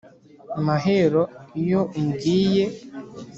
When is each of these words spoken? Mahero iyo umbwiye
Mahero 0.65 1.21
iyo 1.61 1.81
umbwiye 1.99 2.65